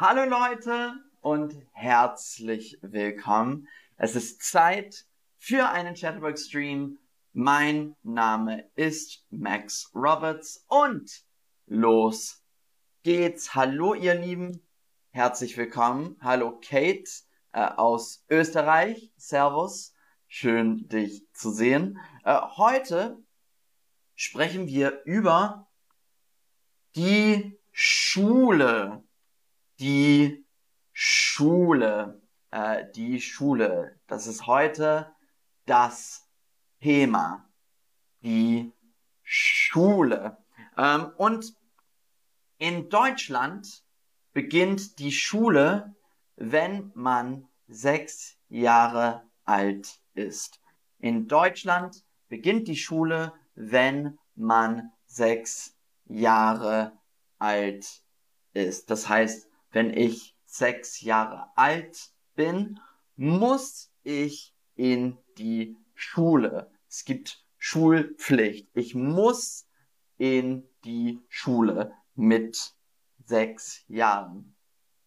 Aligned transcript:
Hallo 0.00 0.22
Leute 0.30 0.92
und 1.22 1.56
herzlich 1.72 2.78
willkommen. 2.82 3.66
Es 3.96 4.14
ist 4.14 4.44
Zeit 4.44 5.06
für 5.38 5.70
einen 5.70 5.96
Chatterbox 5.96 6.46
Stream. 6.46 7.00
Mein 7.32 7.96
Name 8.04 8.70
ist 8.76 9.26
Max 9.30 9.90
Roberts 9.96 10.64
und 10.68 11.24
los 11.66 12.44
geht's. 13.02 13.56
Hallo 13.56 13.94
ihr 13.94 14.14
Lieben, 14.14 14.64
herzlich 15.10 15.56
willkommen. 15.56 16.16
Hallo 16.20 16.60
Kate 16.60 17.10
äh, 17.50 17.62
aus 17.62 18.24
Österreich. 18.30 19.12
Servus, 19.16 19.96
schön 20.28 20.86
dich 20.86 21.26
zu 21.32 21.50
sehen. 21.50 21.98
Äh, 22.22 22.40
heute 22.56 23.20
sprechen 24.14 24.68
wir 24.68 25.02
über 25.06 25.68
die 26.94 27.58
Schule. 27.72 29.02
Die 29.78 30.44
Schule. 30.92 32.20
Äh, 32.50 32.90
die 32.94 33.20
Schule. 33.20 34.00
Das 34.06 34.26
ist 34.26 34.46
heute 34.46 35.12
das 35.66 36.28
Thema. 36.80 37.48
Die 38.22 38.72
Schule. 39.22 40.38
Ähm, 40.76 41.12
und 41.16 41.54
in 42.58 42.88
Deutschland 42.88 43.84
beginnt 44.32 44.98
die 44.98 45.12
Schule, 45.12 45.94
wenn 46.36 46.90
man 46.94 47.48
sechs 47.68 48.36
Jahre 48.48 49.28
alt 49.44 50.00
ist. 50.14 50.60
In 50.98 51.28
Deutschland 51.28 52.04
beginnt 52.28 52.66
die 52.66 52.76
Schule, 52.76 53.32
wenn 53.54 54.18
man 54.34 54.92
sechs 55.06 55.76
Jahre 56.06 56.98
alt 57.38 58.02
ist. 58.52 58.90
Das 58.90 59.08
heißt, 59.08 59.47
wenn 59.78 59.96
ich 59.96 60.34
sechs 60.44 61.02
Jahre 61.02 61.52
alt 61.54 62.10
bin, 62.34 62.80
muss 63.14 63.92
ich 64.02 64.52
in 64.74 65.16
die 65.38 65.76
Schule. 65.94 66.68
Es 66.88 67.04
gibt 67.04 67.44
Schulpflicht. 67.58 68.68
Ich 68.74 68.96
muss 68.96 69.68
in 70.16 70.68
die 70.84 71.20
Schule 71.28 71.92
mit 72.16 72.74
sechs 73.24 73.84
Jahren. 73.86 74.56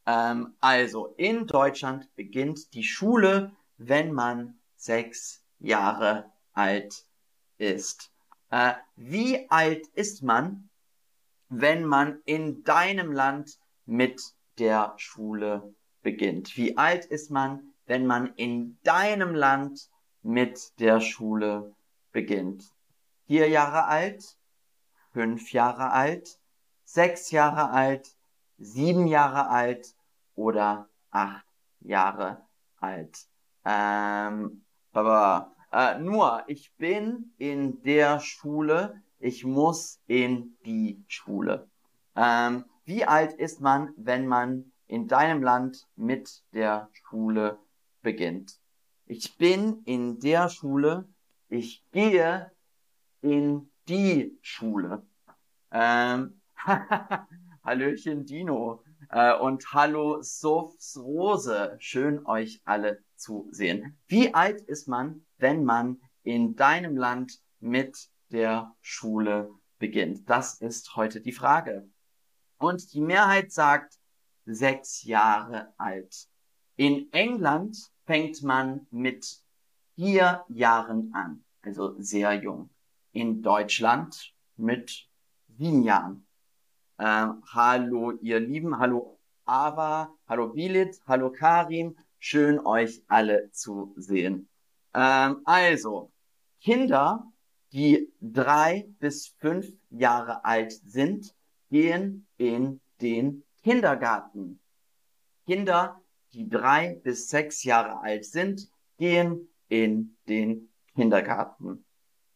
Ähm, 0.06 0.56
also 0.62 1.16
in 1.18 1.48
Deutschland 1.48 2.08
beginnt 2.16 2.74
die 2.74 2.86
Schule, 2.86 3.52
wenn 3.76 4.14
man 4.14 4.58
sechs 4.78 5.44
Jahre 5.60 6.32
alt 6.54 7.06
ist. 7.58 8.14
Äh, 8.52 8.76
wie 8.96 9.50
alt 9.50 9.86
ist 9.96 10.24
man, 10.24 10.70
wenn 11.50 11.84
man 11.84 12.22
in 12.24 12.64
deinem 12.64 13.12
Land 13.12 13.60
mit 13.86 14.34
der 14.60 14.94
Schule 14.98 15.74
beginnt? 16.02 16.56
Wie 16.58 16.78
alt 16.78 17.06
ist 17.06 17.32
man, 17.32 17.74
wenn 17.86 18.06
man 18.06 18.34
in 18.36 18.78
deinem 18.84 19.36
Land 19.36 19.90
mit 20.22 20.80
der 20.80 21.00
Schule 21.02 21.76
beginnt? 22.12 22.64
Vier 23.28 23.50
Jahre 23.50 23.86
alt, 23.86 24.38
fünf 25.14 25.52
Jahre 25.54 25.92
alt, 25.92 26.40
sechs 26.84 27.32
Jahre 27.32 27.70
alt, 27.72 28.16
sieben 28.58 29.08
Jahre 29.08 29.50
alt 29.50 29.96
oder 30.36 30.90
acht 31.10 31.46
Jahre 31.80 32.46
alt. 32.78 33.28
Ähm, 33.66 34.64
aber 34.92 35.54
äh, 35.72 36.00
nur, 36.00 36.44
ich 36.48 36.74
bin 36.76 37.34
in 37.38 37.82
der 37.84 38.20
Schule, 38.20 39.02
ich 39.20 39.46
muss 39.46 40.02
in 40.08 40.58
die 40.66 41.04
Schule. 41.08 41.70
Ähm, 42.16 42.66
wie 42.92 43.06
alt 43.06 43.32
ist 43.32 43.62
man, 43.62 43.94
wenn 43.96 44.28
man 44.28 44.74
in 44.86 45.08
deinem 45.08 45.42
Land 45.42 45.88
mit 45.96 46.44
der 46.52 46.90
Schule 46.92 47.58
beginnt? 48.02 48.60
Ich 49.06 49.38
bin 49.38 49.82
in 49.86 50.20
der 50.20 50.50
Schule, 50.50 51.08
ich 51.48 51.86
gehe 51.94 52.52
in 53.22 53.72
die 53.88 54.38
Schule. 54.42 55.04
Ähm, 55.72 56.42
Hallöchen 57.64 58.26
Dino 58.26 58.84
äh, 59.10 59.38
und 59.38 59.72
hallo 59.72 60.22
Sofs 60.22 60.98
Rose. 60.98 61.78
Schön 61.80 62.26
euch 62.26 62.62
alle 62.66 63.02
zu 63.16 63.48
sehen. 63.52 63.98
Wie 64.08 64.34
alt 64.34 64.60
ist 64.60 64.90
man, 64.90 65.26
wenn 65.38 65.64
man 65.64 66.02
in 66.24 66.58
deinem 66.58 66.98
Land 66.98 67.40
mit 67.62 68.10
der 68.32 68.76
Schule 68.82 69.50
beginnt? 69.80 70.30
Das 70.30 70.60
ist 70.60 70.98
heute 70.98 71.22
die 71.22 71.32
Frage. 71.32 71.90
Und 72.62 72.94
die 72.94 73.02
Mehrheit 73.02 73.52
sagt 73.52 73.98
sechs 74.46 75.04
Jahre 75.04 75.74
alt. 75.80 76.28
In 76.76 77.12
England 77.12 77.76
fängt 78.06 78.44
man 78.44 78.86
mit 78.92 79.42
vier 79.96 80.46
Jahren 80.48 81.12
an, 81.16 81.44
also 81.64 81.96
sehr 81.98 82.36
jung. 82.36 82.70
In 83.14 83.42
Deutschland 83.42 84.32
mit 84.58 85.08
sieben 85.58 85.82
Jahren. 85.82 86.28
Äh, 87.00 87.30
hallo 87.52 88.12
ihr 88.22 88.40
Lieben, 88.40 88.78
hallo 88.78 89.18
Ava, 89.46 90.14
hallo 90.28 90.50
Bilit, 90.50 91.02
hallo 91.08 91.32
Karim, 91.32 91.98
schön 92.20 92.60
euch 92.64 93.04
alle 93.08 93.50
zu 93.52 93.92
sehen. 93.98 94.48
Ähm, 94.94 95.42
also, 95.46 96.12
Kinder, 96.62 97.26
die 97.72 98.14
drei 98.22 98.88
bis 99.00 99.30
fünf 99.40 99.66
Jahre 99.90 100.46
alt 100.46 100.74
sind, 100.86 101.34
gehen 101.72 102.28
in 102.42 102.82
den 103.02 103.44
Kindergarten. 103.62 104.60
Kinder, 105.46 106.02
die 106.34 106.50
drei 106.50 106.96
bis 107.04 107.30
sechs 107.30 107.64
Jahre 107.64 108.00
alt 108.02 108.26
sind, 108.26 108.68
gehen 108.98 109.48
in 109.68 110.18
den 110.28 110.74
Kindergarten. 110.96 111.86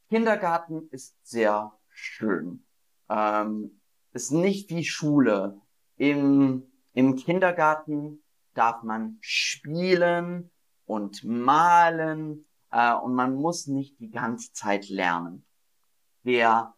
Kindergarten 0.10 0.88
ist 0.92 1.16
sehr 1.24 1.74
schön. 1.90 2.64
Ähm, 3.10 3.82
ist 4.14 4.30
nicht 4.32 4.70
wie 4.70 4.84
Schule. 4.84 5.60
Im, 5.98 6.64
Im 6.94 7.16
Kindergarten 7.16 8.22
darf 8.54 8.84
man 8.84 9.18
spielen 9.22 10.52
und 10.86 11.24
malen 11.24 12.46
äh, 12.70 12.94
und 12.94 13.16
man 13.16 13.34
muss 13.34 13.66
nicht 13.66 14.00
die 14.00 14.12
ganze 14.12 14.54
Zeit 14.54 14.88
lernen. 14.88 15.44
Der 16.24 16.76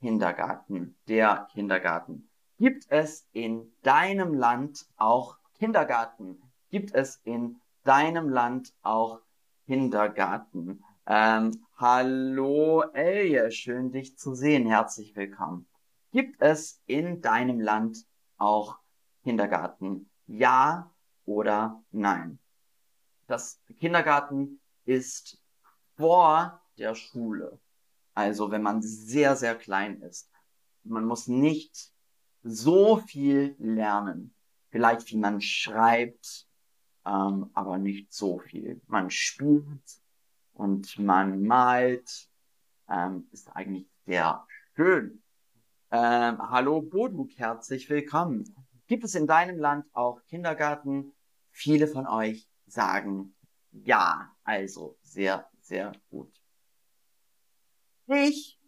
Kindergarten, 0.00 0.96
der 1.08 1.48
Kindergarten. 1.52 2.27
Gibt 2.58 2.90
es 2.90 3.24
in 3.30 3.72
deinem 3.82 4.34
Land 4.34 4.88
auch 4.96 5.38
Kindergarten? 5.54 6.42
Gibt 6.70 6.92
es 6.92 7.20
in 7.22 7.60
deinem 7.84 8.28
Land 8.28 8.74
auch 8.82 9.20
Kindergarten? 9.66 10.82
Ähm, 11.06 11.64
hallo 11.76 12.82
Elje, 12.94 13.52
schön 13.52 13.92
dich 13.92 14.18
zu 14.18 14.34
sehen. 14.34 14.66
Herzlich 14.66 15.14
willkommen. 15.14 15.68
Gibt 16.10 16.42
es 16.42 16.82
in 16.86 17.20
deinem 17.20 17.60
Land 17.60 18.04
auch 18.38 18.80
Kindergarten? 19.22 20.10
Ja 20.26 20.92
oder 21.26 21.80
nein? 21.92 22.40
Das 23.28 23.60
Kindergarten 23.78 24.58
ist 24.84 25.40
vor 25.96 26.60
der 26.76 26.96
Schule. 26.96 27.60
Also 28.14 28.50
wenn 28.50 28.62
man 28.62 28.82
sehr, 28.82 29.36
sehr 29.36 29.54
klein 29.54 30.02
ist. 30.02 30.28
Man 30.82 31.04
muss 31.04 31.28
nicht 31.28 31.92
so 32.48 32.96
viel 32.96 33.54
lernen. 33.58 34.34
Vielleicht 34.70 35.10
wie 35.10 35.16
man 35.16 35.40
schreibt, 35.40 36.46
ähm, 37.06 37.50
aber 37.54 37.78
nicht 37.78 38.12
so 38.12 38.38
viel. 38.38 38.80
Man 38.86 39.10
spielt 39.10 40.02
und 40.54 40.98
man 40.98 41.42
malt. 41.42 42.28
Ähm, 42.88 43.28
ist 43.32 43.48
eigentlich 43.54 43.86
sehr 44.06 44.46
schön. 44.74 45.22
Ähm, 45.90 46.38
hallo 46.50 46.82
Boduk, 46.82 47.30
herzlich 47.36 47.88
willkommen. 47.88 48.44
Gibt 48.86 49.04
es 49.04 49.14
in 49.14 49.26
deinem 49.26 49.58
Land 49.58 49.86
auch 49.92 50.22
Kindergarten? 50.26 51.12
Viele 51.50 51.86
von 51.86 52.06
euch 52.06 52.48
sagen 52.66 53.34
ja, 53.70 54.30
also 54.44 54.96
sehr, 55.02 55.48
sehr 55.60 55.92
gut. 56.10 56.32
Ich 58.06 58.58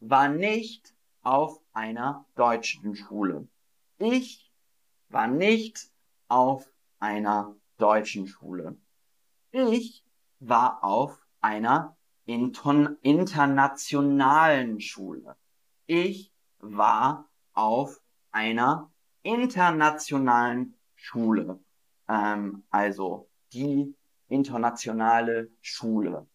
war 0.00 0.28
nicht 0.28 0.94
auf 1.22 1.63
einer 1.74 2.24
deutschen 2.34 2.96
Schule. 2.96 3.46
Ich 3.98 4.50
war 5.08 5.28
nicht 5.28 5.90
auf 6.28 6.66
einer 6.98 7.54
deutschen 7.76 8.26
Schule. 8.26 8.78
Ich 9.50 10.02
war 10.40 10.82
auf 10.82 11.18
einer 11.40 11.96
internationalen 12.26 14.80
Schule. 14.80 15.36
Ich 15.86 16.32
war 16.58 17.28
auf 17.52 18.00
einer 18.30 18.90
internationalen 19.22 20.78
Schule. 20.94 21.60
Ähm, 22.08 22.64
also 22.70 23.28
die 23.52 23.94
internationale 24.28 25.50
Schule. 25.60 26.26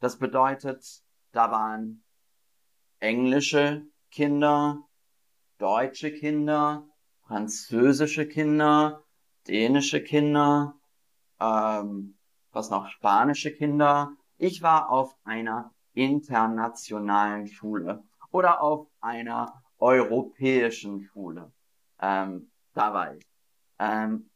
Das 0.00 0.18
bedeutet, 0.18 1.02
da 1.32 1.50
waren 1.50 2.02
englische 2.98 3.86
Kinder, 4.16 4.82
deutsche 5.58 6.10
Kinder, 6.10 6.88
französische 7.26 8.26
Kinder, 8.26 9.04
dänische 9.46 10.02
Kinder, 10.02 10.74
ähm, 11.38 12.16
was 12.50 12.70
noch 12.70 12.88
spanische 12.88 13.52
Kinder. 13.52 14.16
Ich 14.38 14.62
war 14.62 14.88
auf 14.88 15.14
einer 15.24 15.74
internationalen 15.92 17.46
Schule 17.46 18.04
oder 18.30 18.62
auf 18.62 18.86
einer 19.02 19.62
europäischen 19.76 21.02
Schule. 21.02 21.52
Ähm, 22.00 22.50
da 22.72 22.94
war 22.94 23.16
ich. 23.16 23.26
Ähm, 23.78 24.30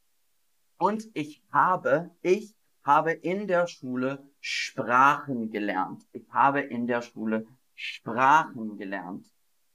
und 0.76 1.08
ich 1.14 1.42
habe, 1.50 2.10
ich 2.20 2.54
habe 2.84 3.12
in 3.12 3.46
der 3.46 3.66
Schule 3.66 4.28
Sprachen 4.40 5.50
gelernt. 5.50 6.06
Ich 6.12 6.30
habe 6.30 6.60
in 6.60 6.86
der 6.86 7.00
Schule 7.00 7.46
Sprachen 7.74 8.76
gelernt. 8.76 9.24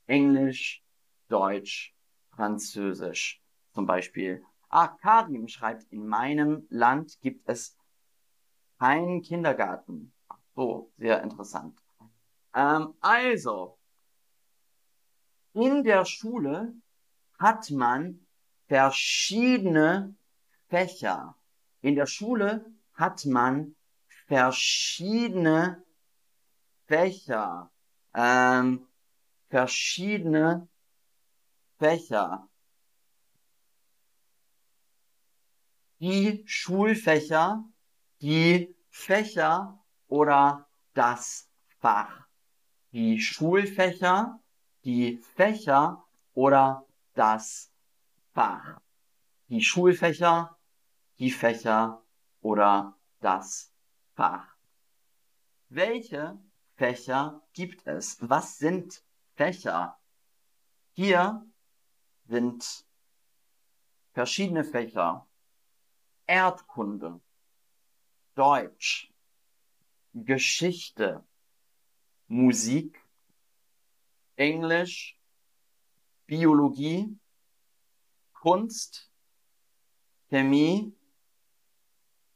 Englisch, 0.07 0.83
Deutsch, 1.27 1.95
Französisch 2.35 3.41
zum 3.73 3.85
Beispiel. 3.85 4.43
Ah, 4.69 4.87
Karim 4.87 5.47
schreibt, 5.47 5.83
in 5.91 6.07
meinem 6.07 6.67
Land 6.69 7.19
gibt 7.21 7.47
es 7.47 7.77
keinen 8.79 9.21
Kindergarten. 9.21 10.13
So, 10.55 10.91
sehr 10.97 11.21
interessant. 11.23 11.77
Ähm, 12.53 12.93
also, 12.99 13.77
in 15.53 15.83
der 15.83 16.05
Schule 16.05 16.73
hat 17.39 17.69
man 17.71 18.25
verschiedene 18.67 20.15
Fächer. 20.67 21.35
In 21.81 21.95
der 21.95 22.07
Schule 22.07 22.65
hat 22.93 23.25
man 23.25 23.75
verschiedene 24.27 25.83
Fächer. 26.87 27.71
Ähm, 28.13 28.87
verschiedene 29.49 30.67
Fächer. 31.77 32.49
Die 35.99 36.43
Schulfächer, 36.45 37.63
die 38.21 38.75
Fächer 38.89 39.83
oder 40.07 40.67
das 40.93 41.49
Fach. 41.79 42.27
Die 42.91 43.19
Schulfächer, 43.19 44.39
die 44.83 45.17
Fächer 45.17 46.05
oder 46.33 46.85
das 47.13 47.71
Fach. 48.33 48.79
Die 49.47 49.61
Schulfächer, 49.61 50.57
die 51.19 51.31
Fächer 51.31 52.03
oder 52.41 52.97
das 53.21 53.71
Fach. 54.15 54.55
Welche 55.69 56.37
Fächer 56.75 57.41
gibt 57.53 57.85
es? 57.87 58.17
Was 58.21 58.57
sind 58.57 59.04
Fächer? 59.35 59.99
Hier 60.93 61.45
sind 62.27 62.85
verschiedene 64.13 64.63
Fächer. 64.63 65.27
Erdkunde, 66.25 67.21
Deutsch, 68.33 69.13
Geschichte, 70.13 71.23
Musik, 72.27 72.99
Englisch, 74.37 75.19
Biologie, 76.25 77.19
Kunst, 78.33 79.11
Chemie, 80.29 80.95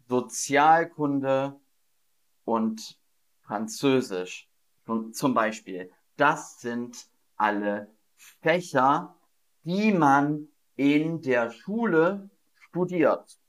Sozialkunde 0.07 1.60
und 2.45 3.00
Französisch 3.42 4.50
zum 5.13 5.34
Beispiel. 5.34 5.92
Das 6.19 6.60
sind 6.60 7.07
alle 7.38 7.95
Fächer, 8.18 9.16
die 9.63 9.94
man 9.94 10.50
in 10.75 11.21
der 11.21 11.50
Schule 11.50 12.30
studiert. 12.60 13.39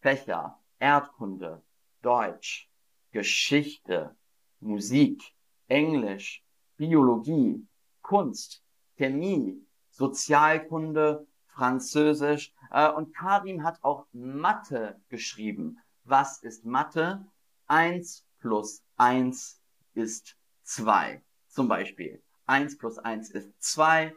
Fächer, 0.00 0.58
Erdkunde, 0.80 1.62
Deutsch, 2.02 2.68
Geschichte, 3.12 4.16
Musik, 4.58 5.22
Englisch, 5.68 6.44
Biologie, 6.76 7.64
Kunst, 8.00 8.64
Chemie, 8.96 9.64
Sozialkunde, 9.92 11.24
Französisch 11.46 12.52
äh, 12.72 12.90
und 12.90 13.14
Karim 13.14 13.62
hat 13.62 13.78
auch 13.84 14.08
Mathe 14.12 15.00
geschrieben. 15.08 15.78
Was 16.02 16.42
ist 16.42 16.64
Mathe? 16.64 17.24
Eins 17.68 18.26
plus 18.40 18.82
eins 18.96 19.62
ist 19.94 20.36
zwei. 20.64 21.22
Zum 21.52 21.68
Beispiel 21.68 22.22
eins 22.46 22.78
plus 22.78 22.98
eins 22.98 23.30
ist 23.30 23.52
zwei, 23.58 24.14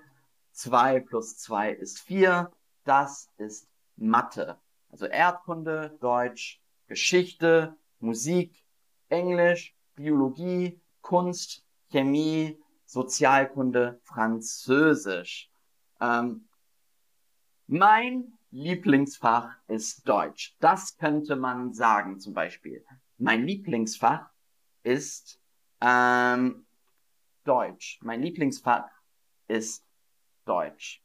zwei 0.53 1.01
plus 1.01 1.37
zwei 1.37 1.69
ist 1.69 1.99
vier. 1.99 2.49
Das 2.85 3.29
ist 3.35 3.67
Mathe. 3.97 4.57
Also 4.89 5.05
Erdkunde, 5.05 5.97
Deutsch, 5.99 6.61
Geschichte, 6.87 7.75
Musik, 7.99 8.65
Englisch, 9.09 9.75
Biologie, 9.95 10.79
Kunst, 11.01 11.65
Chemie, 11.91 12.57
Sozialkunde, 12.85 13.99
Französisch. 14.03 15.51
Ähm, 15.99 16.47
mein 17.67 18.37
Lieblingsfach 18.51 19.57
ist 19.67 20.07
Deutsch. 20.07 20.55
Das 20.61 20.95
könnte 20.95 21.35
man 21.35 21.73
sagen 21.73 22.17
zum 22.21 22.33
Beispiel. 22.33 22.85
Mein 23.17 23.45
Lieblingsfach 23.45 24.29
ist 24.83 25.41
ähm, 25.81 26.64
Deutsch. 27.45 27.99
Mein 28.01 28.21
Lieblingsfach 28.21 28.89
ist 29.47 29.85
Deutsch. 30.45 31.01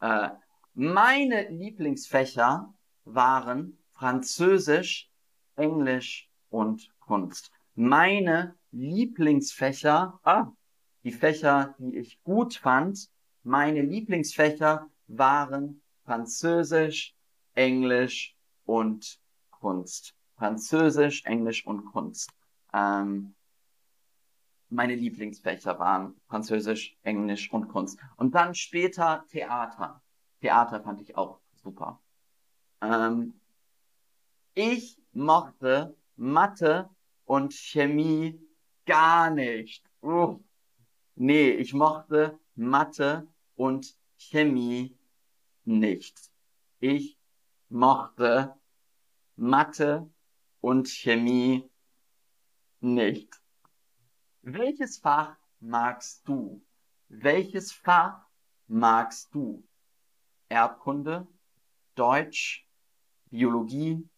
Äh, 0.00 0.30
meine 0.74 1.48
Lieblingsfächer 1.48 2.74
waren 3.04 3.78
Französisch, 3.92 5.10
Englisch 5.54 6.28
und 6.50 6.90
Kunst. 7.00 7.50
Meine 7.74 8.54
Lieblingsfächer, 8.72 10.20
ah, 10.22 10.52
die 11.02 11.12
Fächer, 11.12 11.74
die 11.78 11.96
ich 11.96 12.22
gut 12.24 12.56
fand, 12.56 13.08
meine 13.42 13.80
Lieblingsfächer 13.80 14.90
waren 15.06 15.80
Französisch, 16.04 17.14
Englisch 17.54 18.36
und 18.64 19.20
Kunst. 19.50 20.14
Französisch, 20.36 21.24
Englisch 21.24 21.64
und 21.66 21.86
Kunst. 21.86 22.30
Ähm, 22.74 23.35
meine 24.68 24.94
Lieblingsfächer 24.94 25.78
waren 25.78 26.20
Französisch, 26.26 26.96
Englisch 27.02 27.52
und 27.52 27.68
Kunst. 27.68 27.98
Und 28.16 28.34
dann 28.34 28.54
später 28.54 29.24
Theater. 29.30 30.02
Theater 30.40 30.80
fand 30.80 31.00
ich 31.00 31.16
auch 31.16 31.40
super. 31.54 32.00
Ähm, 32.80 33.40
ich 34.54 34.98
mochte 35.12 35.96
Mathe 36.16 36.88
und 37.24 37.52
Chemie 37.52 38.40
gar 38.86 39.30
nicht. 39.30 39.84
Uh, 40.02 40.38
nee, 41.14 41.50
ich 41.50 41.74
mochte 41.74 42.38
Mathe 42.54 43.26
und 43.54 43.94
Chemie 44.16 44.96
nicht. 45.64 46.30
Ich 46.80 47.18
mochte 47.68 48.54
Mathe 49.36 50.08
und 50.60 50.88
Chemie 50.88 51.68
nicht. 52.80 53.40
Welches 54.48 54.96
Fach 54.98 55.36
magst 55.58 56.28
du? 56.28 56.62
Welches 57.08 57.72
Fach 57.72 58.28
magst 58.68 59.34
du? 59.34 59.64
Erdkunde, 60.48 61.26
Deutsch, 61.96 62.64
Biologie, 63.28 64.08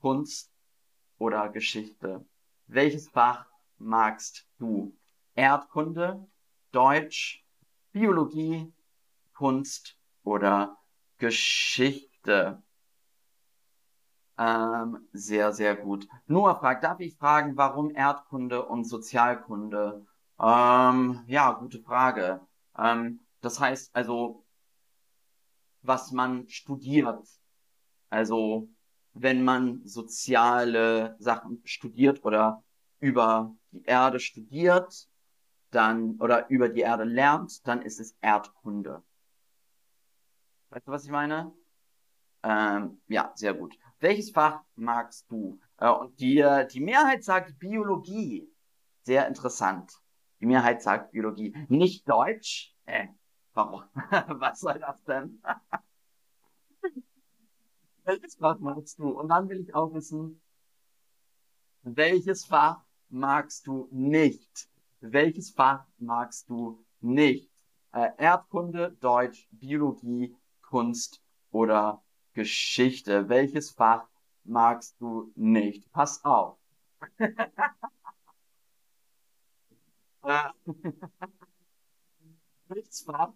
Kunst 0.00 0.52
oder 1.18 1.48
Geschichte? 1.48 2.24
Welches 2.68 3.08
Fach 3.08 3.44
magst 3.78 4.46
du? 4.60 4.96
Erdkunde, 5.34 6.24
Deutsch, 6.70 7.44
Biologie, 7.90 8.72
Kunst 9.34 9.98
oder 10.22 10.78
Geschichte? 11.18 12.62
Ähm, 14.38 15.08
sehr, 15.12 15.52
sehr 15.52 15.76
gut. 15.76 16.06
Noah 16.26 16.58
fragt, 16.58 16.84
darf 16.84 17.00
ich 17.00 17.16
fragen, 17.16 17.56
warum 17.56 17.90
Erdkunde 17.94 18.66
und 18.66 18.84
Sozialkunde? 18.84 20.06
Ähm, 20.38 21.24
ja, 21.26 21.52
gute 21.52 21.80
Frage. 21.80 22.40
Ähm, 22.76 23.20
das 23.40 23.58
heißt 23.60 23.94
also, 23.94 24.44
was 25.82 26.12
man 26.12 26.48
studiert. 26.48 27.26
Also, 28.10 28.68
wenn 29.14 29.42
man 29.44 29.80
soziale 29.86 31.16
Sachen 31.18 31.62
studiert 31.64 32.24
oder 32.24 32.62
über 33.00 33.56
die 33.70 33.84
Erde 33.84 34.20
studiert, 34.20 35.08
dann, 35.70 36.16
oder 36.20 36.48
über 36.50 36.68
die 36.68 36.80
Erde 36.80 37.04
lernt, 37.04 37.66
dann 37.66 37.82
ist 37.82 38.00
es 38.00 38.16
Erdkunde. 38.20 39.02
Weißt 40.70 40.86
du, 40.86 40.92
was 40.92 41.04
ich 41.04 41.10
meine? 41.10 41.52
Ähm, 42.42 43.00
ja, 43.08 43.32
sehr 43.34 43.54
gut. 43.54 43.76
Welches 44.00 44.30
Fach 44.30 44.62
magst 44.74 45.30
du? 45.30 45.58
Äh, 45.78 45.90
und 45.90 46.18
die, 46.20 46.44
die 46.72 46.80
Mehrheit 46.80 47.24
sagt 47.24 47.58
Biologie. 47.58 48.48
Sehr 49.02 49.26
interessant. 49.26 49.92
Die 50.40 50.46
Mehrheit 50.46 50.82
sagt 50.82 51.12
Biologie. 51.12 51.56
Nicht 51.68 52.08
Deutsch? 52.08 52.74
Äh, 52.84 53.08
warum? 53.54 53.84
Was 54.28 54.60
soll 54.60 54.78
das 54.78 55.02
denn? 55.04 55.40
welches 58.06 58.36
Fach 58.36 58.58
magst 58.60 58.98
du? 58.98 59.08
Und 59.08 59.28
dann 59.28 59.48
will 59.48 59.60
ich 59.60 59.74
auch 59.74 59.92
wissen, 59.92 60.40
welches 61.82 62.44
Fach 62.44 62.82
magst 63.08 63.66
du 63.66 63.88
nicht? 63.90 64.68
Welches 65.00 65.50
Fach 65.50 65.84
magst 65.98 66.48
du 66.48 66.84
nicht? 67.00 67.50
Äh, 67.92 68.10
Erdkunde, 68.16 68.96
Deutsch, 69.00 69.48
Biologie, 69.50 70.34
Kunst 70.62 71.22
oder 71.50 72.02
Geschichte. 72.36 73.30
Welches 73.30 73.70
Fach 73.70 74.06
magst 74.44 75.00
du 75.00 75.32
nicht? 75.34 75.90
Pass 75.90 76.24
auf. 76.24 76.58
Äh, 80.22 80.50
welches 82.66 83.02
Fach 83.02 83.32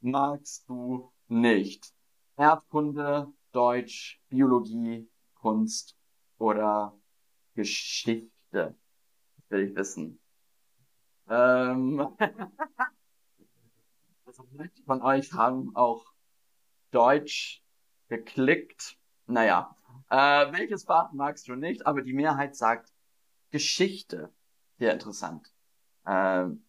magst 0.00 0.68
du 0.68 1.12
nicht? 1.28 1.94
Erdkunde, 2.36 3.32
Deutsch, 3.52 4.20
Biologie, 4.28 5.08
Kunst 5.34 5.96
oder 6.38 6.98
Geschichte? 7.54 8.28
Das 8.50 8.74
will 9.50 9.68
ich 9.68 9.76
wissen. 9.76 10.18
Ähm, 11.28 12.08
also 14.26 14.48
manche 14.50 14.82
von 14.82 15.00
euch 15.00 15.32
haben 15.32 15.76
auch 15.76 16.12
Deutsch 16.90 17.62
geklickt. 18.12 18.98
Naja, 19.26 19.74
äh, 20.10 20.52
welches 20.52 20.84
Fach 20.84 21.12
magst 21.12 21.48
du 21.48 21.54
nicht? 21.54 21.86
Aber 21.86 22.02
die 22.02 22.12
Mehrheit 22.12 22.54
sagt 22.54 22.92
Geschichte. 23.50 24.30
Sehr 24.78 24.92
interessant. 24.92 25.50
Ähm, 26.06 26.64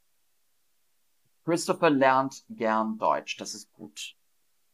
Christopher 1.43 1.89
lernt 1.89 2.45
gern 2.50 2.97
Deutsch. 2.97 3.35
Das 3.38 3.53
ist 3.53 3.73
gut. 3.73 4.15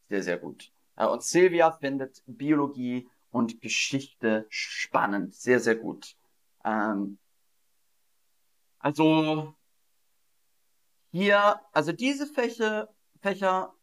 Sehr, 0.10 0.22
sehr 0.22 0.38
gut. 0.38 0.72
Äh, 0.96 1.08
und 1.08 1.24
Silvia 1.24 1.72
findet 1.72 2.22
Biologie 2.28 3.10
und 3.32 3.62
Geschichte 3.62 4.46
spannend. 4.50 5.34
Sehr, 5.34 5.60
sehr 5.60 5.76
gut. 5.76 6.16
Ähm, 6.64 7.18
also 8.78 9.56
hier, 11.12 11.60
also 11.72 11.92
diese 11.92 12.28
Fächer, 12.28 12.90
Fächer 13.22 13.74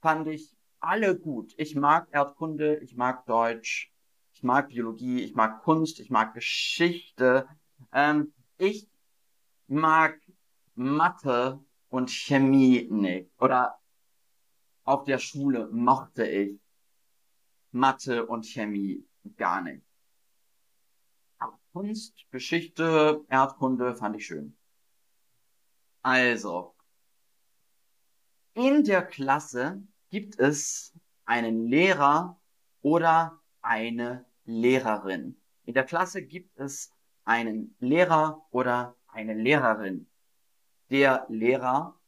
fand 0.00 0.28
ich 0.28 0.53
alle 0.86 1.18
gut. 1.18 1.54
Ich 1.56 1.74
mag 1.74 2.08
Erdkunde, 2.12 2.76
ich 2.78 2.96
mag 2.96 3.26
Deutsch, 3.26 3.92
ich 4.32 4.42
mag 4.42 4.68
Biologie, 4.68 5.22
ich 5.22 5.34
mag 5.34 5.62
Kunst, 5.62 6.00
ich 6.00 6.10
mag 6.10 6.34
Geschichte. 6.34 7.48
Ähm, 7.92 8.32
ich 8.58 8.88
mag 9.66 10.20
Mathe 10.74 11.60
und 11.88 12.10
Chemie 12.10 12.86
nicht. 12.90 13.30
Oder 13.40 13.78
auf 14.84 15.04
der 15.04 15.18
Schule 15.18 15.68
mochte 15.72 16.26
ich 16.26 16.60
Mathe 17.70 18.26
und 18.26 18.44
Chemie 18.44 19.06
gar 19.36 19.62
nicht. 19.62 19.82
Aber 21.38 21.58
Kunst, 21.72 22.26
Geschichte, 22.30 23.24
Erdkunde 23.28 23.94
fand 23.94 24.16
ich 24.16 24.26
schön. 24.26 24.56
Also, 26.02 26.74
in 28.52 28.84
der 28.84 29.02
Klasse 29.02 29.82
gibt 30.14 30.38
es 30.38 30.94
einen 31.24 31.66
Lehrer 31.66 32.40
oder 32.82 33.42
eine 33.62 34.24
Lehrerin. 34.44 35.36
In 35.64 35.74
der 35.74 35.82
Klasse 35.82 36.24
gibt 36.24 36.56
es 36.56 36.92
einen 37.24 37.74
Lehrer 37.80 38.46
oder 38.52 38.94
eine 39.08 39.34
Lehrerin. 39.34 40.08
Der 40.88 41.26
Lehrer, 41.28 41.98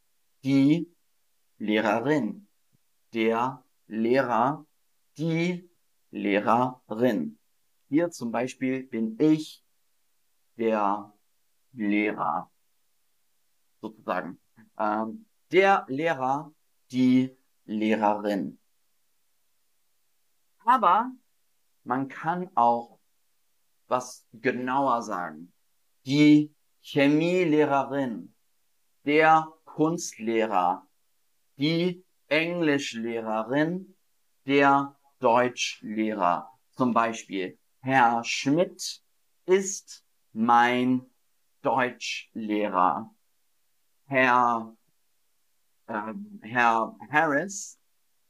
die 0.45 0.89
Lehrerin. 1.59 2.47
Der 3.13 3.65
Lehrer, 3.89 4.65
die 5.19 5.69
Lehrerin. 6.13 7.41
Hier 7.89 8.13
zum 8.13 8.31
Beispiel 8.31 8.85
bin 8.85 9.17
ich 9.19 9.65
der 10.57 11.13
Lehrer 11.73 12.53
sozusagen. 13.81 14.39
Ähm, 14.79 15.27
der 15.51 15.85
Lehrer, 15.89 16.55
die 16.93 17.36
Lehrerin. 17.67 18.59
Aber 20.65 21.13
man 21.85 22.09
kann 22.09 22.51
auch 22.57 22.99
was 23.89 24.27
genauer 24.33 25.03
sagen. 25.03 25.53
Die 26.05 26.53
Chemielehrerin, 26.81 28.35
der 29.05 29.53
Kunstlehrer, 29.65 30.87
die 31.57 32.05
Englischlehrerin, 32.29 33.97
der 34.47 34.97
Deutschlehrer. 35.21 36.49
Zum 36.73 36.93
Beispiel, 36.93 37.59
Herr 37.81 38.23
Schmidt 38.25 39.03
ist 39.47 40.05
mein 40.33 41.07
Deutschlehrer. 41.63 43.15
Herr, 44.05 44.77
äh, 45.87 46.13
Herr 46.43 46.97
Harris 47.11 47.79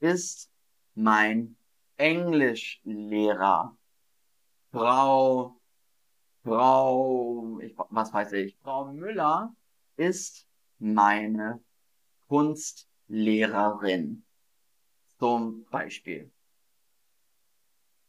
ist 0.01 0.51
mein 0.95 1.57
Englischlehrer. 1.97 3.77
Frau, 4.71 5.61
Frau, 6.43 7.59
ich, 7.61 7.75
was 7.91 8.13
weiß 8.13 8.33
ich, 8.33 8.57
Frau 8.63 8.93
Müller 8.93 9.55
ist 9.97 10.47
meine 10.79 11.63
Kunstlehrerin. 12.29 14.25
Zum 15.19 15.65
Beispiel. 15.71 16.31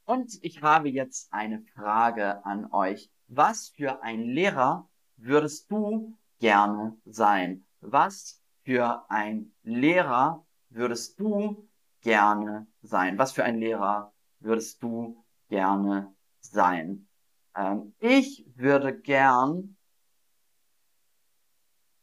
Und 0.03 0.37
ich 0.41 0.61
habe 0.61 0.89
jetzt 0.89 1.31
eine 1.31 1.61
Frage 1.73 2.43
an 2.45 2.71
euch. 2.71 3.09
Was 3.27 3.69
für 3.69 4.01
ein 4.03 4.21
Lehrer 4.21 4.89
würdest 5.17 5.71
du 5.71 6.17
gerne 6.39 6.97
sein? 7.05 7.65
Was 7.81 8.41
für 8.67 9.09
ein 9.09 9.53
Lehrer 9.63 10.45
würdest 10.67 11.17
du 11.21 11.69
gerne 12.01 12.67
sein? 12.81 13.17
Was 13.17 13.31
für 13.31 13.45
ein 13.45 13.59
Lehrer 13.59 14.13
würdest 14.39 14.83
du 14.83 15.23
gerne 15.47 16.13
sein? 16.41 17.07
Ähm, 17.55 17.93
ich 17.99 18.45
würde 18.57 18.99
gern 18.99 19.77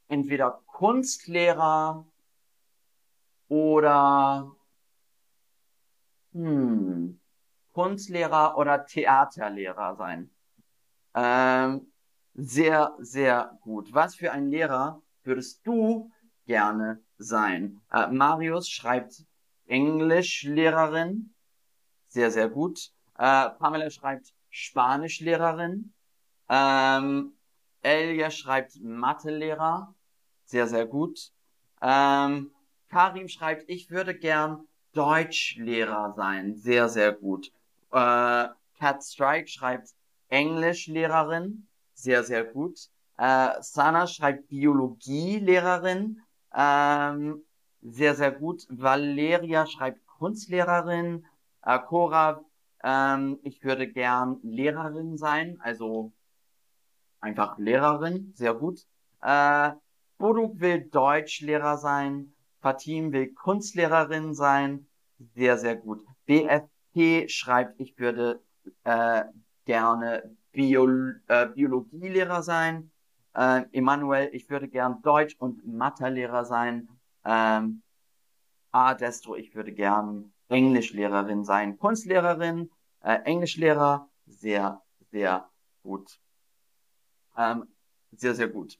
entweder 0.08 0.62
Kunstlehrer 0.66 2.06
oder 3.48 4.56
hm, 6.32 7.20
Kunstlehrer 7.72 8.56
oder 8.56 8.86
Theaterlehrer 8.86 9.96
sein. 9.96 10.30
Ähm, 11.14 11.92
sehr, 12.32 12.96
sehr 13.00 13.58
gut. 13.60 13.92
Was 13.92 14.14
für 14.14 14.32
ein 14.32 14.48
Lehrer 14.48 15.02
würdest 15.24 15.66
du 15.66 16.10
gerne 16.46 17.02
sein? 17.18 17.80
Äh, 17.92 18.08
Marius 18.08 18.68
schreibt 18.68 19.24
Englischlehrerin. 19.66 21.34
Sehr, 22.08 22.30
sehr 22.30 22.48
gut. 22.48 22.90
Äh, 23.16 23.50
Pamela 23.50 23.90
schreibt 23.90 24.32
Spanischlehrerin. 24.50 25.92
Ähm, 26.48 27.32
Elia 27.82 28.30
schreibt 28.30 28.80
Mathelehrer. 28.80 29.94
Sehr, 30.44 30.66
sehr 30.66 30.86
gut. 30.86 31.32
Ähm, 31.80 32.50
Karim 32.88 33.28
schreibt, 33.28 33.68
ich 33.68 33.90
würde 33.90 34.14
gern 34.14 34.66
Deutschlehrer 34.92 36.14
sein. 36.16 36.56
Sehr, 36.56 36.88
sehr 36.88 37.12
gut. 37.12 37.48
Äh, 37.90 38.48
Cat 38.78 39.02
Strike 39.02 39.48
schreibt 39.48 39.88
Englischlehrerin 40.28 41.66
sehr, 41.94 42.24
sehr 42.24 42.44
gut. 42.44 42.78
Äh, 43.16 43.50
Sana 43.60 44.06
schreibt 44.06 44.48
Biologielehrerin, 44.48 46.20
ähm, 46.54 47.42
sehr, 47.82 48.14
sehr 48.14 48.32
gut. 48.32 48.66
Valeria 48.70 49.66
schreibt 49.66 50.06
Kunstlehrerin. 50.06 51.26
Äh, 51.62 51.78
Cora, 51.80 52.44
ähm, 52.82 53.38
ich 53.42 53.62
würde 53.64 53.88
gern 53.90 54.38
Lehrerin 54.42 55.16
sein, 55.16 55.58
also 55.60 56.12
einfach 57.20 57.58
Lehrerin, 57.58 58.32
sehr 58.36 58.54
gut. 58.54 58.80
Äh, 59.22 59.72
Boduk 60.18 60.60
will 60.60 60.88
Deutschlehrer 60.90 61.78
sein. 61.78 62.34
Fatim 62.60 63.12
will 63.12 63.32
Kunstlehrerin 63.34 64.34
sein, 64.34 64.86
sehr, 65.34 65.58
sehr 65.58 65.76
gut. 65.76 66.02
BFP 66.26 67.28
schreibt, 67.28 67.78
ich 67.80 67.98
würde 67.98 68.42
äh, 68.84 69.24
gerne 69.64 70.34
Bio, 70.52 70.88
äh, 71.26 71.46
Biologielehrer 71.48 72.42
sein. 72.42 72.90
Äh, 73.34 73.64
Emanuel, 73.72 74.30
ich 74.32 74.48
würde 74.48 74.68
gern 74.68 75.02
Deutsch- 75.02 75.36
und 75.38 75.66
Mathelehrer 75.66 76.44
sein. 76.44 76.88
Ähm, 77.24 77.82
A. 78.70 78.94
Destro, 78.94 79.36
ich 79.36 79.54
würde 79.54 79.72
gern 79.72 80.32
Englischlehrerin 80.48 81.44
sein. 81.44 81.78
Kunstlehrerin, 81.78 82.70
äh, 83.00 83.20
Englischlehrer, 83.24 84.08
sehr, 84.26 84.82
sehr 85.10 85.50
gut. 85.82 86.20
Ähm, 87.36 87.66
sehr, 88.12 88.34
sehr 88.34 88.48
gut. 88.48 88.78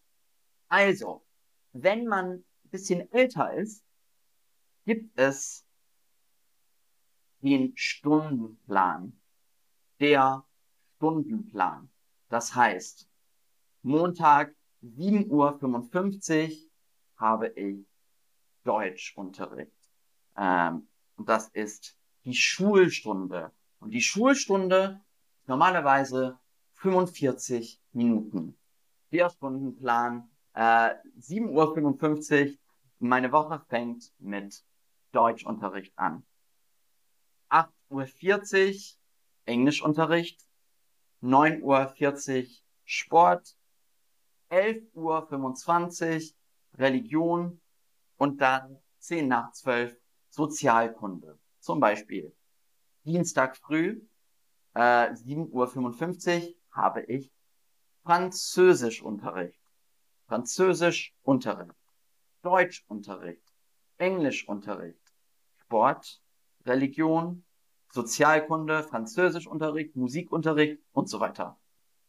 Also, 0.68 1.24
wenn 1.72 2.06
man 2.06 2.30
ein 2.32 2.70
bisschen 2.70 3.10
älter 3.12 3.52
ist, 3.54 3.84
gibt 4.84 5.18
es 5.18 5.64
den 7.40 7.72
Stundenplan. 7.76 9.20
Der 10.00 10.44
Stundenplan. 10.96 11.90
Das 12.28 12.54
heißt, 12.54 13.08
Montag 13.86 14.54
7.55 14.82 15.28
Uhr 15.28 16.70
habe 17.18 17.48
ich 17.48 17.86
Deutschunterricht. 18.64 19.76
Ähm, 20.38 20.88
und 21.16 21.28
das 21.28 21.48
ist 21.48 21.94
die 22.24 22.32
Schulstunde. 22.32 23.52
Und 23.80 23.90
die 23.90 24.00
Schulstunde 24.00 25.02
ist 25.42 25.48
normalerweise 25.48 26.38
45 26.76 27.78
Minuten. 27.92 28.56
Der 29.12 29.28
Stundenplan, 29.28 30.30
äh, 30.54 30.94
7.55 31.20 32.52
Uhr, 32.52 32.58
meine 33.00 33.32
Woche 33.32 33.60
fängt 33.68 34.14
mit 34.18 34.64
Deutschunterricht 35.12 35.92
an. 35.98 36.24
8.40 37.50 38.70
Uhr 38.70 38.98
Englischunterricht, 39.44 40.40
9.40 41.20 42.44
Uhr 42.44 42.48
Sport, 42.86 43.58
11.25 44.54 46.32
Uhr 46.32 46.78
Religion 46.78 47.60
und 48.16 48.40
dann 48.40 48.78
10 48.98 49.26
nach 49.26 49.50
12 49.52 49.96
Sozialkunde. 50.30 51.38
Zum 51.58 51.80
Beispiel 51.80 52.32
Dienstag 53.04 53.56
früh, 53.56 54.00
äh, 54.74 55.12
7.55 55.12 56.48
Uhr 56.48 56.54
habe 56.70 57.02
ich 57.02 57.32
Französischunterricht, 58.04 59.60
Französischunterricht, 60.26 61.74
Deutschunterricht, 62.42 63.54
Englischunterricht, 63.98 65.14
Sport, 65.56 66.22
Religion, 66.64 67.44
Sozialkunde, 67.88 68.84
Französischunterricht, 68.84 69.96
Musikunterricht 69.96 70.80
und 70.92 71.08
so 71.08 71.18
weiter. 71.20 71.58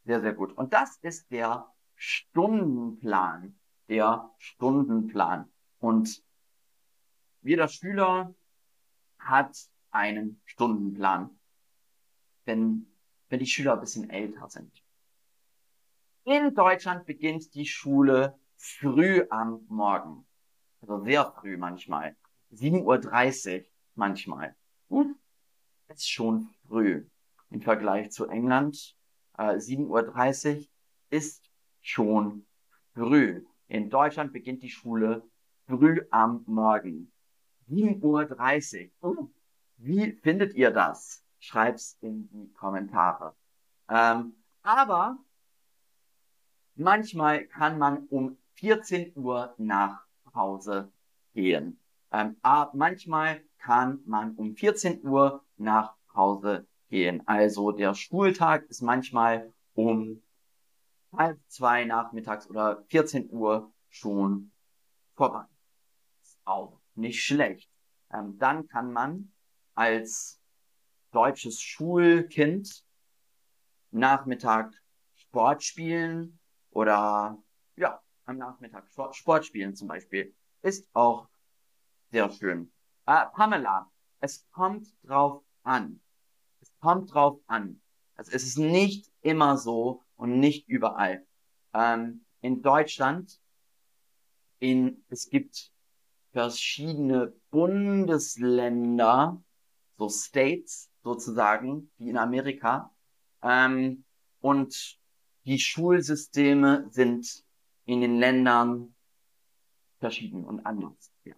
Sehr, 0.04 0.22
sehr 0.22 0.34
gut. 0.34 0.52
Und 0.54 0.74
das 0.74 0.98
ist 1.02 1.32
der 1.32 1.75
Stundenplan. 1.96 3.60
Der 3.88 4.32
Stundenplan. 4.38 5.52
Und 5.80 6.24
jeder 7.42 7.68
Schüler 7.68 8.34
hat 9.20 9.56
einen 9.92 10.42
Stundenplan. 10.46 11.30
Wenn, 12.46 12.88
wenn 13.30 13.40
die 13.40 13.46
Schüler 13.48 13.74
ein 13.74 13.80
bisschen 13.80 14.10
älter 14.10 14.50
sind. 14.50 14.84
In 16.24 16.56
Deutschland 16.56 17.06
beginnt 17.06 17.54
die 17.54 17.68
Schule 17.68 18.40
früh 18.58 19.26
am 19.30 19.64
Morgen. 19.68 20.26
Also 20.82 21.04
sehr 21.04 21.32
früh 21.32 21.58
manchmal. 21.58 22.16
7.30 22.52 23.60
Uhr 23.60 23.66
manchmal. 23.94 24.56
Hm? 24.90 25.16
Ist 25.88 26.10
schon 26.10 26.50
früh. 26.68 27.08
Im 27.52 27.62
Vergleich 27.62 28.12
zu 28.12 28.26
England. 28.26 28.96
Äh, 29.38 29.58
7.30 29.58 30.58
Uhr 30.58 30.66
ist 31.12 31.45
schon 31.86 32.46
früh. 32.96 33.46
In 33.68 33.90
Deutschland 33.90 34.34
beginnt 34.34 34.64
die 34.64 34.70
Schule 34.70 35.24
früh 35.68 36.02
am 36.10 36.44
Morgen. 36.48 37.12
7.30 37.70 38.90
Uhr. 39.02 39.18
Oh, 39.18 39.30
wie 39.78 40.14
findet 40.14 40.56
ihr 40.56 40.72
das? 40.72 41.24
Schreibt's 41.40 41.98
in 42.02 42.28
die 42.30 42.52
Kommentare. 42.54 43.36
Ähm, 43.88 44.34
aber 44.64 45.18
manchmal 46.76 47.46
kann 47.46 47.78
man 47.78 48.08
um 48.08 48.38
14 48.56 49.14
Uhr 49.16 49.54
nach 49.58 50.06
Hause 50.34 50.92
gehen. 51.34 51.80
Ähm, 52.12 52.36
manchmal 52.74 53.42
kann 53.60 54.02
man 54.06 54.36
um 54.36 54.56
14 54.56 55.06
Uhr 55.06 55.44
nach 55.58 55.96
Hause 56.16 56.66
gehen. 56.90 57.22
Also 57.28 57.72
der 57.72 57.94
Schultag 57.94 58.64
ist 58.70 58.82
manchmal 58.82 59.54
um 59.76 60.22
halb 61.18 61.40
zwei 61.48 61.86
nachmittags 61.86 62.50
oder 62.50 62.84
14 62.90 63.30
Uhr 63.32 63.74
schon 63.90 64.52
vorbei. 65.16 65.46
Ist 66.22 66.40
auch 66.46 66.80
nicht 66.96 67.24
schlecht. 67.24 67.70
Ähm, 68.12 68.38
dann 68.38 68.68
kann 68.68 68.92
man 68.92 69.32
als 69.74 70.42
deutsches 71.12 71.62
Schulkind 71.62 72.84
Nachmittag 73.92 74.74
Sport 75.16 75.64
spielen 75.64 76.40
oder 76.72 77.38
ja, 77.78 78.02
am 78.26 78.38
Nachmittag 78.38 78.86
Sport 79.14 79.46
spielen 79.46 79.76
zum 79.76 79.88
Beispiel. 79.88 80.36
Ist 80.62 80.90
auch 80.94 81.28
sehr 82.12 82.30
schön. 82.32 82.72
Äh, 83.06 83.26
Pamela, 83.34 83.90
es 84.20 84.50
kommt 84.52 84.88
drauf 85.04 85.44
an. 85.64 86.02
Es 86.62 86.72
kommt 86.80 87.14
drauf 87.14 87.40
an. 87.48 87.82
Also 88.16 88.32
es 88.32 88.44
ist 88.44 88.58
nicht 88.58 89.12
immer 89.22 89.58
so 89.58 90.05
und 90.16 90.40
nicht 90.40 90.68
überall. 90.68 91.26
Ähm, 91.74 92.26
in 92.42 92.62
Deutschland, 92.62 93.40
in, 94.60 95.04
es 95.10 95.30
gibt 95.30 95.72
verschiedene 96.32 97.34
Bundesländer, 97.52 99.42
so 99.98 100.10
States 100.10 100.92
sozusagen, 101.04 101.92
wie 101.98 102.10
in 102.10 102.18
Amerika. 102.18 102.94
Ähm, 103.42 104.04
und 104.42 105.00
die 105.46 105.60
Schulsysteme 105.60 106.88
sind 106.90 107.44
in 107.86 108.02
den 108.02 108.20
Ländern 108.20 108.96
verschieden 110.00 110.44
und 110.44 110.66
anders. 110.66 111.12
Ja. 111.24 111.36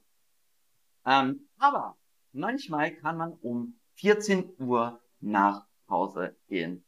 Ähm, 1.06 1.48
aber 1.58 1.98
manchmal 2.32 2.96
kann 2.96 3.18
man 3.18 3.34
um 3.34 3.80
14 3.96 4.56
Uhr 4.60 5.02
nach 5.20 5.68
Hause 5.90 6.36
gehen. 6.48 6.84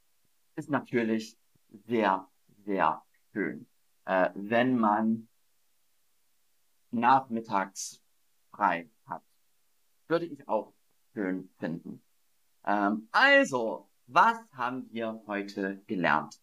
Ist 0.55 0.69
natürlich 0.69 1.37
sehr, 1.85 2.27
sehr 2.65 3.03
schön, 3.31 3.67
äh, 4.05 4.29
wenn 4.35 4.77
man 4.77 5.27
nachmittags 6.91 8.01
frei 8.51 8.89
hat. 9.05 9.23
Würde 10.07 10.25
ich 10.25 10.47
auch 10.47 10.73
schön 11.13 11.49
finden. 11.59 12.01
Ähm, 12.65 13.07
also, 13.11 13.89
was 14.07 14.37
haben 14.53 14.91
wir 14.91 15.21
heute 15.27 15.81
gelernt? 15.85 16.41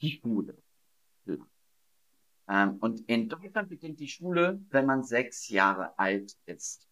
Die 0.00 0.20
Schule. 0.20 0.56
Ähm, 2.48 2.78
und 2.80 3.00
in 3.08 3.28
Deutschland 3.28 3.68
beginnt 3.68 4.00
die 4.00 4.08
Schule, 4.08 4.60
wenn 4.70 4.86
man 4.86 5.04
sechs 5.04 5.48
Jahre 5.48 5.98
alt 5.98 6.34
ist. 6.46 6.88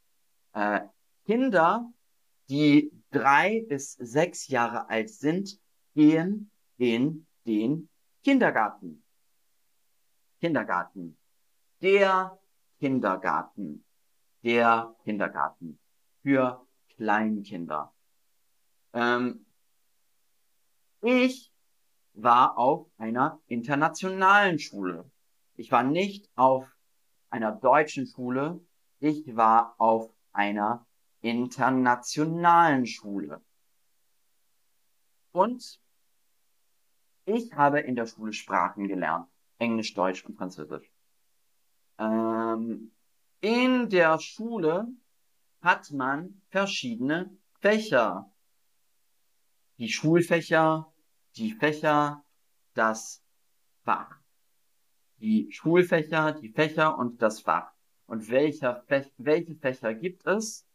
Äh, 0.52 0.80
Kinder, 1.24 1.90
die 2.48 2.92
drei 3.10 3.64
bis 3.66 3.94
sechs 3.94 4.48
Jahre 4.48 4.88
alt 4.90 5.10
sind, 5.10 5.58
gehen 5.94 6.50
in 6.78 7.26
den 7.46 7.88
Kindergarten. 8.22 9.02
Kindergarten 10.40 11.16
der 11.82 12.38
Kindergarten, 12.78 13.84
der 14.42 14.94
Kindergarten 15.04 15.78
für 16.22 16.66
Kleinkinder. 16.96 17.94
Ähm, 18.92 19.46
ich 21.02 21.52
war 22.14 22.56
auf 22.56 22.88
einer 22.96 23.40
internationalen 23.46 24.58
Schule. 24.58 25.10
Ich 25.54 25.70
war 25.70 25.82
nicht 25.82 26.30
auf 26.34 26.66
einer 27.30 27.52
deutschen 27.52 28.06
Schule, 28.06 28.60
ich 29.00 29.36
war 29.36 29.74
auf 29.78 30.10
einer 30.32 30.86
internationalen 31.20 32.86
Schule. 32.86 33.42
Und 35.32 35.80
ich 37.26 37.52
habe 37.54 37.80
in 37.80 37.96
der 37.96 38.06
Schule 38.06 38.32
Sprachen 38.32 38.88
gelernt. 38.88 39.28
Englisch, 39.58 39.94
Deutsch 39.94 40.24
und 40.24 40.36
Französisch. 40.36 40.90
Ähm, 41.98 42.92
in 43.40 43.88
der 43.88 44.18
Schule 44.18 44.86
hat 45.60 45.90
man 45.90 46.40
verschiedene 46.48 47.36
Fächer. 47.60 48.30
Die 49.78 49.88
Schulfächer, 49.88 50.92
die 51.36 51.52
Fächer, 51.52 52.24
das 52.74 53.22
Fach. 53.82 54.18
Die 55.18 55.50
Schulfächer, 55.50 56.32
die 56.32 56.50
Fächer 56.50 56.96
und 56.98 57.20
das 57.22 57.40
Fach. 57.40 57.72
Und 58.06 58.30
welcher 58.30 58.82
Fäch 58.86 59.10
welche 59.16 59.56
Fächer 59.56 59.94
gibt 59.94 60.26
es? 60.26 60.66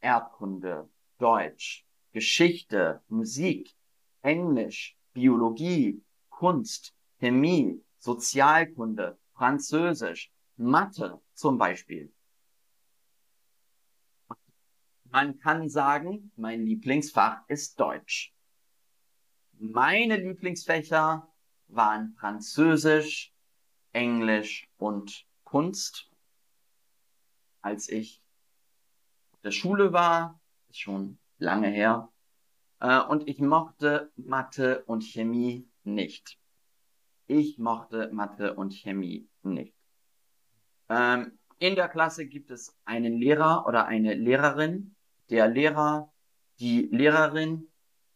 Erdkunde, 0.00 0.88
Deutsch, 1.18 1.86
Geschichte, 2.12 3.02
Musik, 3.08 3.74
Englisch, 4.22 4.98
Biologie, 5.14 6.02
Kunst, 6.28 6.92
Chemie, 7.20 7.80
Sozialkunde, 7.98 9.18
Französisch, 9.32 10.30
Mathe 10.56 11.20
zum 11.32 11.56
Beispiel. 11.56 12.12
Man 15.04 15.38
kann 15.38 15.68
sagen, 15.68 16.32
mein 16.36 16.66
Lieblingsfach 16.66 17.48
ist 17.48 17.78
Deutsch. 17.78 18.34
Meine 19.52 20.16
Lieblingsfächer 20.16 21.32
waren 21.68 22.14
Französisch, 22.18 23.32
Englisch 23.92 24.68
und 24.76 25.24
Kunst. 25.44 26.10
Als 27.60 27.88
ich 27.88 28.20
auf 29.32 29.40
der 29.42 29.52
Schule 29.52 29.92
war, 29.92 30.40
ist 30.68 30.80
schon 30.80 31.18
lange 31.38 31.68
her. 31.68 32.12
Äh, 32.84 33.00
und 33.00 33.26
ich 33.28 33.40
mochte 33.40 34.12
Mathe 34.16 34.84
und 34.84 35.02
Chemie 35.02 35.66
nicht. 35.84 36.38
Ich 37.26 37.56
mochte 37.56 38.10
Mathe 38.12 38.52
und 38.52 38.74
Chemie 38.74 39.26
nicht. 39.42 39.74
Ähm, 40.90 41.38
in 41.58 41.76
der 41.76 41.88
Klasse 41.88 42.26
gibt 42.26 42.50
es 42.50 42.76
einen 42.84 43.16
Lehrer 43.16 43.64
oder 43.66 43.86
eine 43.86 44.12
Lehrerin. 44.12 44.94
Der 45.30 45.48
Lehrer, 45.48 46.12
die 46.60 46.82
Lehrerin, 46.92 47.68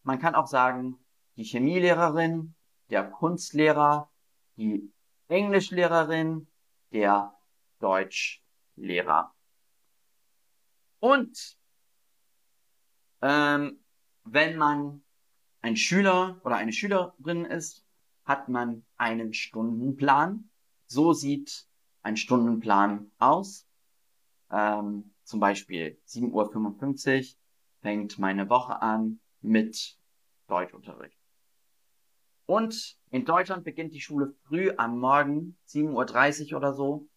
man 0.03 0.19
kann 0.19 0.35
auch 0.35 0.45
sagen, 0.45 0.99
die 1.35 1.45
Chemielehrerin, 1.45 2.53
der 2.91 3.09
Kunstlehrer, 3.09 4.11
die 4.55 4.93
Englischlehrerin, 5.29 6.47
der 6.91 7.33
Deutschlehrer. 7.79 9.33
Und 10.99 11.57
ähm, 13.23 13.83
wenn 14.33 14.57
man 14.57 15.01
ein 15.61 15.75
Schüler 15.75 16.39
oder 16.43 16.55
eine 16.57 16.73
Schülerin 16.73 17.45
ist, 17.45 17.85
hat 18.25 18.49
man 18.49 18.85
einen 18.97 19.33
Stundenplan. 19.33 20.49
So 20.85 21.13
sieht 21.13 21.67
ein 22.03 22.17
Stundenplan 22.17 23.11
aus. 23.17 23.67
Ähm, 24.51 25.13
zum 25.23 25.39
Beispiel 25.39 25.99
7.55 26.07 27.19
Uhr 27.19 27.37
fängt 27.81 28.19
meine 28.19 28.49
Woche 28.49 28.81
an 28.81 29.19
mit 29.41 29.97
Deutschunterricht. 30.47 31.17
Und 32.45 32.97
in 33.11 33.25
Deutschland 33.25 33.63
beginnt 33.63 33.93
die 33.93 34.01
Schule 34.01 34.33
früh 34.47 34.71
am 34.75 34.99
Morgen, 34.99 35.57
7.30 35.67 36.51
Uhr 36.51 36.57
oder 36.57 36.73
so. 36.73 37.07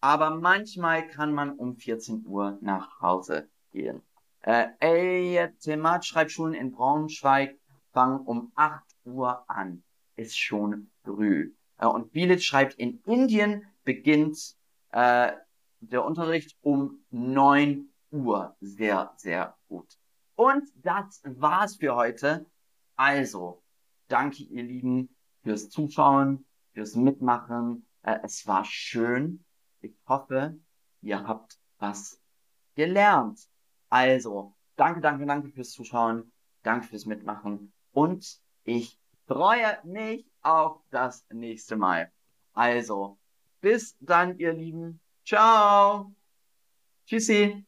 Aber 0.00 0.30
manchmal 0.30 1.08
kann 1.08 1.32
man 1.32 1.56
um 1.56 1.76
14 1.76 2.26
Uhr 2.26 2.58
nach 2.60 3.00
Hause 3.00 3.48
gehen. 3.72 4.02
Äh, 4.46 4.68
Eljetemat 4.78 6.06
Schreibschulen 6.06 6.54
in 6.54 6.70
Braunschweig 6.70 7.58
fangen 7.90 8.20
um 8.20 8.52
8 8.54 8.84
Uhr 9.04 9.50
an. 9.50 9.82
Ist 10.14 10.38
schon 10.38 10.88
früh. 11.02 11.52
Äh, 11.78 11.86
und 11.86 12.12
Bilic 12.12 12.44
schreibt, 12.44 12.74
in 12.74 13.00
Indien 13.06 13.66
beginnt 13.82 14.54
äh, 14.92 15.32
der 15.80 16.04
Unterricht 16.04 16.56
um 16.60 17.04
9 17.10 17.88
Uhr. 18.12 18.56
Sehr, 18.60 19.12
sehr 19.16 19.56
gut. 19.66 19.98
Und 20.36 20.70
das 20.76 21.22
war's 21.24 21.74
für 21.74 21.96
heute. 21.96 22.46
Also, 22.94 23.64
danke 24.06 24.44
ihr 24.44 24.62
Lieben 24.62 25.08
fürs 25.42 25.70
Zuschauen, 25.70 26.46
fürs 26.72 26.94
Mitmachen. 26.94 27.84
Äh, 28.02 28.20
es 28.22 28.46
war 28.46 28.64
schön. 28.64 29.44
Ich 29.80 29.96
hoffe, 30.06 30.56
ihr 31.00 31.26
habt 31.26 31.58
was 31.78 32.22
gelernt. 32.76 33.40
Also, 33.88 34.54
danke, 34.76 35.00
danke, 35.00 35.26
danke 35.26 35.48
fürs 35.50 35.70
Zuschauen. 35.72 36.32
Danke 36.62 36.88
fürs 36.88 37.06
Mitmachen. 37.06 37.72
Und 37.92 38.40
ich 38.64 38.98
freue 39.26 39.78
mich 39.84 40.26
auf 40.42 40.80
das 40.90 41.24
nächste 41.30 41.76
Mal. 41.76 42.10
Also, 42.52 43.18
bis 43.60 43.96
dann, 44.00 44.38
ihr 44.38 44.52
Lieben. 44.52 45.00
Ciao. 45.24 46.12
Tschüssi. 47.06 47.64